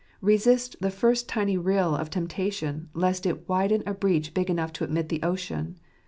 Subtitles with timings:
[0.21, 4.83] Resist the first tiny rill of temptation, lest it widen a breach big enough to
[4.83, 5.77] admit the ocean.